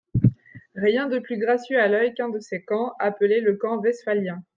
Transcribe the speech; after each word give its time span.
Rien 0.73 1.07
de 1.07 1.19
plus 1.19 1.37
gracieux 1.37 1.79
à 1.79 1.87
l'œil 1.87 2.15
qu'un 2.15 2.29
de 2.29 2.39
ces 2.39 2.63
camps, 2.63 2.95
appelé 2.99 3.39
le 3.39 3.55
camp 3.55 3.77
westphalien. 3.81 4.41